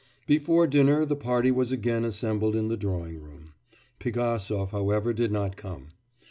Before 0.25 0.65
dinner 0.65 1.05
the 1.05 1.15
party 1.15 1.51
was 1.51 1.71
again 1.71 2.03
assembled 2.05 2.55
in 2.55 2.69
the 2.69 2.75
drawing 2.75 3.21
room. 3.21 3.53
Pigasov, 3.99 4.71
however, 4.71 5.13
did 5.13 5.31
not 5.31 5.55
come. 5.55 5.89